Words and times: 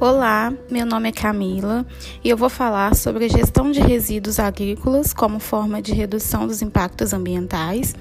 Olá, 0.00 0.50
meu 0.70 0.86
nome 0.86 1.10
é 1.10 1.12
Camila 1.12 1.84
e 2.24 2.30
eu 2.30 2.36
vou 2.36 2.48
falar 2.48 2.96
sobre 2.96 3.26
a 3.26 3.28
gestão 3.28 3.70
de 3.70 3.80
resíduos 3.80 4.38
agrícolas 4.38 5.12
como 5.12 5.38
forma 5.38 5.82
de 5.82 5.92
redução 5.92 6.46
dos 6.46 6.62
impactos 6.62 7.12
ambientais. 7.12 7.94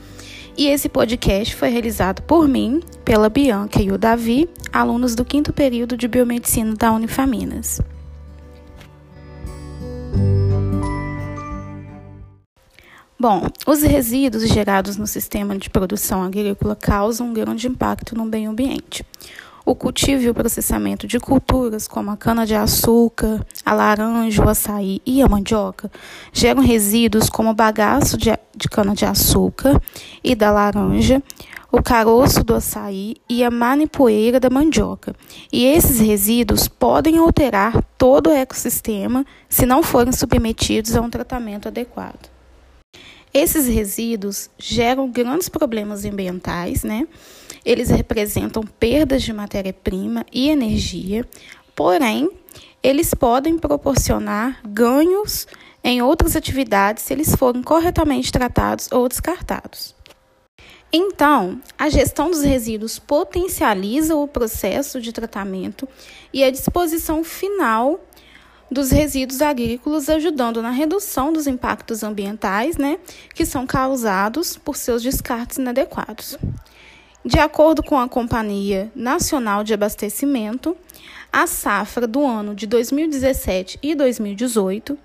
E 0.57 0.67
esse 0.67 0.87
podcast 0.87 1.53
foi 1.53 1.67
realizado 1.67 2.21
por 2.21 2.47
mim, 2.47 2.79
pela 3.03 3.27
Bianca 3.27 3.81
e 3.81 3.91
o 3.91 3.97
Davi, 3.97 4.49
alunos 4.71 5.13
do 5.13 5.25
quinto 5.25 5.51
período 5.51 5.97
de 5.97 6.07
biomedicina 6.07 6.73
da 6.73 6.89
Unifaminas. 6.93 7.81
Bom, 13.19 13.45
os 13.67 13.81
resíduos 13.81 14.47
gerados 14.47 14.95
no 14.95 15.05
sistema 15.05 15.57
de 15.57 15.69
produção 15.69 16.23
agrícola 16.23 16.77
causam 16.77 17.27
um 17.27 17.33
grande 17.33 17.67
impacto 17.67 18.15
no 18.15 18.23
meio 18.23 18.51
ambiente. 18.51 19.05
O 19.69 19.75
cultivo 19.75 20.23
e 20.23 20.29
o 20.31 20.33
processamento 20.33 21.05
de 21.05 21.19
culturas 21.19 21.87
como 21.87 22.09
a 22.09 22.17
cana-de-açúcar, 22.17 23.45
a 23.63 23.71
laranja, 23.71 24.43
o 24.43 24.49
açaí 24.49 24.99
e 25.05 25.21
a 25.21 25.29
mandioca 25.29 25.91
geram 26.33 26.63
resíduos 26.63 27.29
como 27.29 27.51
o 27.51 27.53
bagaço 27.53 28.17
de, 28.17 28.31
de 28.57 28.67
cana-de-açúcar 28.67 29.79
e 30.23 30.33
da 30.33 30.49
laranja, 30.49 31.21
o 31.71 31.83
caroço 31.83 32.43
do 32.43 32.55
açaí 32.55 33.17
e 33.29 33.43
a 33.43 33.51
manipoeira 33.51 34.39
da 34.39 34.49
mandioca. 34.49 35.15
E 35.53 35.67
esses 35.67 35.99
resíduos 35.99 36.67
podem 36.67 37.19
alterar 37.19 37.79
todo 37.95 38.31
o 38.31 38.33
ecossistema 38.33 39.23
se 39.47 39.67
não 39.67 39.83
forem 39.83 40.11
submetidos 40.11 40.95
a 40.95 41.01
um 41.01 41.11
tratamento 41.11 41.67
adequado. 41.67 42.27
Esses 43.31 43.67
resíduos 43.67 44.49
geram 44.57 45.07
grandes 45.11 45.47
problemas 45.47 46.03
ambientais, 46.05 46.83
né? 46.83 47.07
Eles 47.65 47.89
representam 47.89 48.63
perdas 48.63 49.23
de 49.23 49.33
matéria-prima 49.33 50.25
e 50.31 50.49
energia, 50.49 51.25
porém, 51.75 52.29
eles 52.81 53.13
podem 53.13 53.57
proporcionar 53.57 54.61
ganhos 54.67 55.47
em 55.83 56.01
outras 56.01 56.35
atividades 56.35 57.03
se 57.03 57.13
eles 57.13 57.35
forem 57.35 57.61
corretamente 57.61 58.31
tratados 58.31 58.89
ou 58.91 59.07
descartados. 59.07 59.95
Então, 60.91 61.61
a 61.77 61.87
gestão 61.87 62.31
dos 62.31 62.41
resíduos 62.41 62.97
potencializa 62.97 64.15
o 64.15 64.27
processo 64.27 64.99
de 64.99 65.11
tratamento 65.13 65.87
e 66.33 66.43
a 66.43 66.49
disposição 66.49 67.23
final 67.23 67.99
dos 68.71 68.91
resíduos 68.91 69.41
agrícolas, 69.41 70.09
ajudando 70.09 70.61
na 70.61 70.71
redução 70.71 71.31
dos 71.31 71.47
impactos 71.47 72.03
ambientais 72.03 72.77
né, 72.77 72.99
que 73.33 73.45
são 73.45 73.67
causados 73.67 74.57
por 74.57 74.75
seus 74.75 75.01
descartes 75.03 75.57
inadequados. 75.57 76.37
De 77.23 77.37
acordo 77.37 77.83
com 77.83 77.99
a 77.99 78.07
Companhia 78.07 78.89
Nacional 78.95 79.61
de 79.61 79.73
Abastecimento, 79.73 80.75
a 81.31 81.45
safra 81.45 82.07
do 82.07 82.25
ano 82.25 82.55
de 82.55 82.65
2017 82.65 83.77
e 83.83 83.93
2018, 83.93 84.97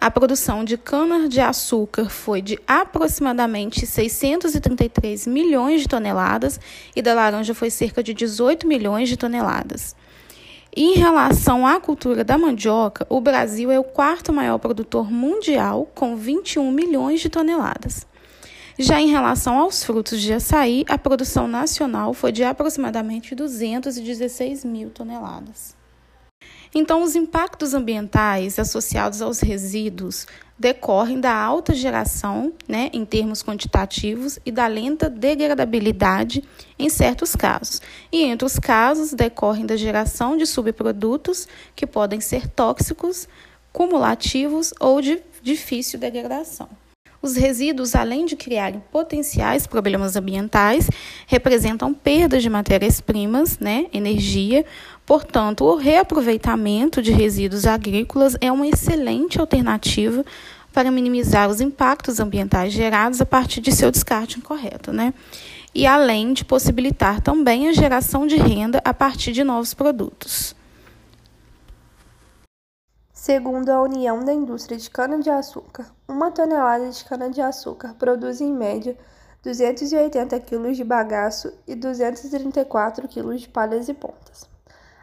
a 0.00 0.10
produção 0.10 0.64
de 0.64 0.76
cana-de-açúcar 0.76 2.10
foi 2.10 2.42
de 2.42 2.58
aproximadamente 2.66 3.86
633 3.86 5.28
milhões 5.28 5.82
de 5.82 5.88
toneladas 5.88 6.58
e 6.94 7.00
da 7.00 7.14
laranja 7.14 7.54
foi 7.54 7.70
cerca 7.70 8.02
de 8.02 8.12
18 8.12 8.66
milhões 8.66 9.08
de 9.08 9.16
toneladas. 9.16 9.94
Em 10.76 10.94
relação 10.94 11.64
à 11.64 11.78
cultura 11.78 12.24
da 12.24 12.36
mandioca, 12.36 13.06
o 13.08 13.20
Brasil 13.20 13.70
é 13.70 13.78
o 13.78 13.84
quarto 13.84 14.32
maior 14.32 14.58
produtor 14.58 15.08
mundial, 15.08 15.88
com 15.94 16.16
21 16.16 16.68
milhões 16.72 17.20
de 17.20 17.28
toneladas. 17.28 18.04
Já 18.76 19.00
em 19.00 19.06
relação 19.06 19.56
aos 19.58 19.84
frutos 19.84 20.20
de 20.20 20.32
açaí, 20.32 20.84
a 20.88 20.98
produção 20.98 21.46
nacional 21.46 22.12
foi 22.12 22.32
de 22.32 22.42
aproximadamente 22.42 23.32
216 23.32 24.64
mil 24.64 24.90
toneladas. 24.90 25.76
Então, 26.74 27.04
os 27.04 27.14
impactos 27.14 27.72
ambientais 27.72 28.58
associados 28.58 29.22
aos 29.22 29.38
resíduos 29.38 30.26
decorrem 30.58 31.20
da 31.20 31.32
alta 31.32 31.72
geração, 31.72 32.52
né, 32.68 32.90
em 32.92 33.04
termos 33.04 33.44
quantitativos, 33.44 34.40
e 34.44 34.50
da 34.50 34.66
lenta 34.66 35.08
degradabilidade 35.08 36.42
em 36.76 36.88
certos 36.88 37.36
casos. 37.36 37.80
E 38.10 38.24
entre 38.24 38.44
os 38.44 38.58
casos, 38.58 39.12
decorrem 39.12 39.66
da 39.66 39.76
geração 39.76 40.36
de 40.36 40.46
subprodutos 40.46 41.46
que 41.76 41.86
podem 41.86 42.20
ser 42.20 42.48
tóxicos, 42.48 43.28
cumulativos 43.72 44.74
ou 44.80 45.00
de 45.00 45.22
difícil 45.44 45.96
degradação. 46.00 46.68
Os 47.24 47.36
resíduos, 47.36 47.94
além 47.94 48.26
de 48.26 48.36
criarem 48.36 48.82
potenciais 48.92 49.66
problemas 49.66 50.14
ambientais, 50.14 50.90
representam 51.26 51.94
perdas 51.94 52.42
de 52.42 52.50
matérias-primas, 52.50 53.58
né, 53.58 53.86
energia. 53.94 54.62
Portanto, 55.06 55.64
o 55.64 55.74
reaproveitamento 55.74 57.00
de 57.00 57.12
resíduos 57.12 57.66
agrícolas 57.66 58.36
é 58.42 58.52
uma 58.52 58.66
excelente 58.66 59.40
alternativa 59.40 60.22
para 60.70 60.90
minimizar 60.90 61.48
os 61.48 61.62
impactos 61.62 62.20
ambientais 62.20 62.74
gerados 62.74 63.22
a 63.22 63.24
partir 63.24 63.62
de 63.62 63.72
seu 63.72 63.90
descarte 63.90 64.36
incorreto, 64.36 64.92
né? 64.92 65.14
E 65.74 65.86
além 65.86 66.34
de 66.34 66.44
possibilitar 66.44 67.22
também 67.22 67.68
a 67.68 67.72
geração 67.72 68.26
de 68.26 68.36
renda 68.36 68.82
a 68.84 68.92
partir 68.92 69.32
de 69.32 69.42
novos 69.42 69.72
produtos. 69.72 70.54
Segundo 73.24 73.70
a 73.70 73.80
União 73.80 74.22
da 74.22 74.34
Indústria 74.34 74.76
de 74.76 74.90
Cana-de-Açúcar, 74.90 75.86
uma 76.06 76.30
tonelada 76.30 76.90
de 76.90 77.02
cana-de-açúcar 77.06 77.94
produz 77.94 78.42
em 78.42 78.52
média 78.52 78.98
280 79.42 80.38
kg 80.40 80.72
de 80.72 80.84
bagaço 80.84 81.50
e 81.66 81.74
234 81.74 83.08
kg 83.08 83.34
de 83.34 83.48
palhas 83.48 83.88
e 83.88 83.94
pontas. 83.94 84.46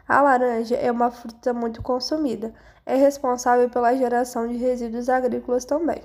A 0.06 0.22
laranja 0.22 0.76
é 0.76 0.88
uma 0.92 1.10
fruta 1.10 1.52
muito 1.52 1.82
consumida, 1.82 2.54
é 2.86 2.94
responsável 2.94 3.68
pela 3.68 3.92
geração 3.96 4.46
de 4.46 4.54
resíduos 4.54 5.08
agrícolas 5.08 5.64
também. 5.64 6.04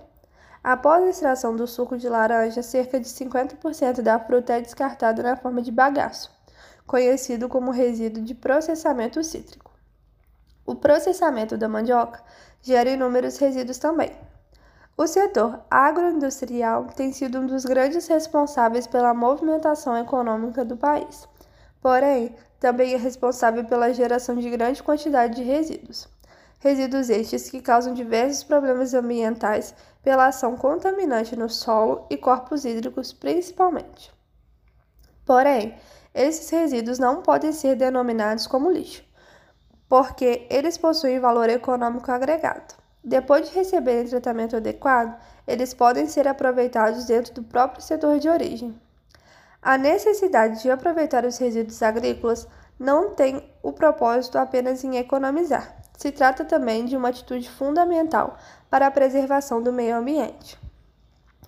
Após 0.64 1.04
a 1.04 1.10
extração 1.10 1.56
do 1.56 1.68
suco 1.68 2.00
de 2.00 2.10
laranja, 2.10 2.64
cerca 2.64 3.00
de 3.00 3.06
50% 3.06 4.02
da 4.02 4.18
fruta 4.18 4.54
é 4.54 4.62
descartada 4.62 5.22
na 5.22 5.36
forma 5.36 5.62
de 5.62 5.72
bagaço, 5.72 6.36
conhecido 6.88 7.48
como 7.48 7.70
resíduo 7.70 8.24
de 8.24 8.34
processamento 8.34 9.24
cítrico. 9.24 9.67
O 10.68 10.76
processamento 10.76 11.58
da 11.58 11.70
mandioca 11.70 12.22
gera 12.62 12.90
inúmeros 12.90 13.38
resíduos 13.38 13.78
também. 13.78 14.12
O 14.98 15.08
setor 15.08 15.62
agroindustrial 15.72 16.88
tem 16.88 17.14
sido 17.14 17.40
um 17.40 17.46
dos 17.46 17.64
grandes 17.64 18.06
responsáveis 18.08 18.86
pela 18.86 19.14
movimentação 19.14 19.98
econômica 19.98 20.66
do 20.66 20.76
país. 20.76 21.26
Porém, 21.82 22.36
também 22.60 22.94
é 22.94 22.98
responsável 22.98 23.64
pela 23.64 23.94
geração 23.94 24.36
de 24.36 24.50
grande 24.50 24.84
quantidade 24.84 25.38
de 25.38 25.44
resíduos. 25.44 26.10
Resíduos 26.60 27.10
estes 27.10 27.50
que 27.50 27.62
causam 27.62 27.94
diversos 27.94 28.44
problemas 28.44 28.94
ambientais 28.94 29.74
pela 30.04 30.28
ação 30.28 30.58
contaminante 30.58 31.34
no 31.38 31.50
solo 31.50 32.06
e 32.10 32.18
corpos 32.18 32.66
hídricos, 32.66 33.14
principalmente. 33.14 34.12
Porém, 35.26 35.78
esses 36.14 36.50
resíduos 36.50 37.00
não 37.00 37.22
podem 37.22 37.54
ser 37.54 37.78
denominados 37.78 38.48
como 38.48 38.70
lixo 38.70 39.07
porque 39.88 40.46
eles 40.50 40.78
possuem 40.78 41.20
valor 41.20 41.50
econômico 41.50 42.12
agregado. 42.12 42.76
Depois 43.04 43.48
de 43.48 43.56
receberem 43.56 44.08
tratamento 44.08 44.58
adequado, 44.58 45.18
eles 45.48 45.74
podem 45.74 46.08
ser 46.08 46.28
aproveitados 46.28 47.06
dentro 47.06 47.34
do 47.34 47.44
próprio 47.44 47.82
setor 47.82 48.20
de 48.20 48.28
origem. 48.28 48.78
A 49.62 49.78
necessidade 49.78 50.62
de 50.62 50.70
aproveitar 50.70 51.26
os 51.26 51.38
resíduos 51.38 51.82
agrícolas 51.82 52.48
não 52.80 53.12
tem 53.12 53.50
o 53.64 53.72
propósito 53.72 54.38
apenas 54.38 54.84
em 54.84 54.98
economizar. 54.98 55.76
Se 55.98 56.12
trata 56.12 56.46
também 56.46 56.86
de 56.86 56.96
uma 56.96 57.10
atitude 57.10 57.50
fundamental 57.50 58.38
para 58.70 58.88
a 58.88 58.92
preservação 58.92 59.62
do 59.62 59.74
meio 59.74 59.96
ambiente. 59.96 60.60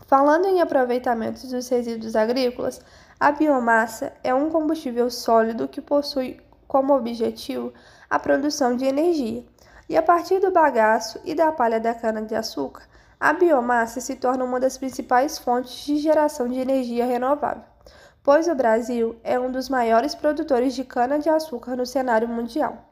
Falando 0.08 0.48
em 0.48 0.60
aproveitamento 0.60 1.46
dos 1.46 1.70
resíduos 1.70 2.16
agrícolas, 2.16 2.82
a 3.20 3.32
biomassa 3.32 4.12
é 4.24 4.34
um 4.34 4.50
combustível 4.50 5.10
sólido 5.12 5.68
que 5.68 5.82
possui 5.82 6.42
como 6.70 6.96
objetivo 6.96 7.74
a 8.08 8.20
produção 8.20 8.78
de 8.78 8.86
energia. 8.86 9.44
E 9.90 9.98
a 9.98 10.04
partir 10.04 10.40
do 10.40 10.52
bagaço 10.52 11.20
e 11.26 11.34
da 11.34 11.52
palha 11.52 11.80
da 11.80 11.96
cana-de-açúcar, 11.96 12.88
a 13.20 13.34
biomassa 13.34 14.00
se 14.00 14.16
torna 14.16 14.46
uma 14.46 14.60
das 14.60 14.78
principais 14.78 15.40
fontes 15.40 15.84
de 15.84 15.98
geração 15.98 16.48
de 16.48 16.60
energia 16.60 17.08
renovável, 17.08 17.64
pois 18.24 18.48
o 18.48 18.54
Brasil 18.54 19.20
é 19.24 19.40
um 19.40 19.52
dos 19.52 19.68
maiores 19.68 20.14
produtores 20.14 20.76
de 20.76 20.84
cana-de-açúcar 20.84 21.76
no 21.76 21.88
cenário 21.88 22.28
mundial. 22.28 22.86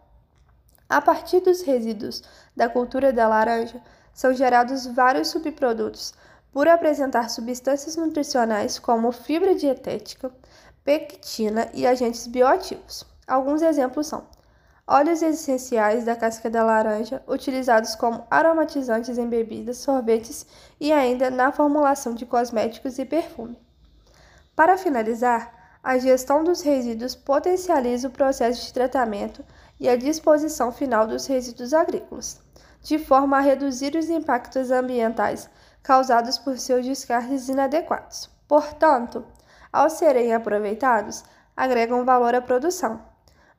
A 0.89 0.99
partir 0.99 1.41
dos 1.41 1.61
resíduos 1.61 2.23
da 2.55 2.67
cultura 2.67 3.13
da 3.13 3.27
laranja, 3.27 3.79
são 4.11 4.33
gerados 4.33 4.87
vários 4.87 5.27
subprodutos, 5.27 6.15
por 6.51 6.67
apresentar 6.67 7.29
substâncias 7.29 7.95
nutricionais 7.95 8.79
como 8.79 9.11
fibra 9.11 9.53
dietética, 9.53 10.31
pectina 10.83 11.69
e 11.75 11.85
agentes 11.85 12.25
bioativos. 12.25 13.05
Alguns 13.27 13.61
exemplos 13.61 14.07
são 14.07 14.25
óleos 14.87 15.21
essenciais 15.21 16.05
da 16.05 16.15
casca 16.15 16.49
da 16.49 16.63
laranja, 16.63 17.21
utilizados 17.27 17.93
como 17.93 18.25
aromatizantes 18.31 19.17
em 19.17 19.27
bebidas, 19.27 19.79
sorvetes 19.79 20.45
e 20.79 20.93
ainda 20.93 21.29
na 21.29 21.51
formulação 21.51 22.13
de 22.13 22.25
cosméticos 22.25 22.97
e 22.97 23.03
perfume. 23.03 23.59
Para 24.55 24.77
finalizar, 24.77 25.53
A 25.87 25.97
gestão 25.97 26.43
dos 26.43 26.61
resíduos 26.61 27.15
potencializa 27.15 28.09
o 28.09 28.11
processo 28.11 28.65
de 28.65 28.73
tratamento 28.73 29.41
e 29.79 29.87
a 29.87 29.95
disposição 29.95 30.69
final 30.69 31.07
dos 31.07 31.25
resíduos 31.27 31.73
agrícolas, 31.73 32.41
de 32.81 32.99
forma 32.99 33.37
a 33.37 33.39
reduzir 33.39 33.95
os 33.95 34.09
impactos 34.09 34.69
ambientais 34.69 35.49
causados 35.81 36.37
por 36.37 36.57
seus 36.57 36.85
descartes 36.85 37.47
inadequados. 37.47 38.29
Portanto, 38.49 39.25
ao 39.71 39.89
serem 39.89 40.33
aproveitados, 40.33 41.23
agregam 41.55 42.03
valor 42.03 42.35
à 42.35 42.41
produção, 42.41 42.99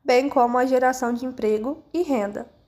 bem 0.03 0.29
como 0.29 0.57
a 0.57 0.65
geração 0.65 1.13
de 1.13 1.25
emprego 1.25 1.83
e 1.93 2.01
renda. 2.01 2.58